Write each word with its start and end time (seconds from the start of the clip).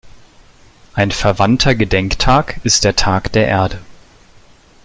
Ein 0.95 1.11
verwandter 1.11 1.75
Gedenktag 1.75 2.59
ist 2.63 2.85
der 2.85 2.95
Tag 2.95 3.31
der 3.33 3.47
Erde. 3.47 3.77